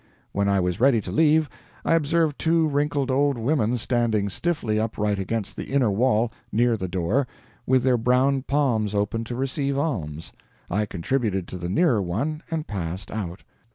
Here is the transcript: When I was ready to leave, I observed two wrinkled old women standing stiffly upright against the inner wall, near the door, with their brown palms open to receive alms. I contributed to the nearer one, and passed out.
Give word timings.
When 0.31 0.49
I 0.49 0.59
was 0.59 0.79
ready 0.79 0.99
to 0.99 1.11
leave, 1.11 1.47
I 1.85 1.93
observed 1.93 2.39
two 2.39 2.67
wrinkled 2.67 3.11
old 3.11 3.37
women 3.37 3.77
standing 3.77 4.29
stiffly 4.29 4.79
upright 4.79 5.19
against 5.19 5.55
the 5.55 5.65
inner 5.65 5.91
wall, 5.91 6.31
near 6.51 6.75
the 6.75 6.87
door, 6.87 7.27
with 7.67 7.83
their 7.83 7.97
brown 7.97 8.41
palms 8.41 8.95
open 8.95 9.23
to 9.25 9.35
receive 9.35 9.77
alms. 9.77 10.33
I 10.71 10.87
contributed 10.87 11.47
to 11.49 11.59
the 11.59 11.69
nearer 11.69 12.01
one, 12.01 12.41
and 12.49 12.65
passed 12.65 13.11
out. 13.11 13.43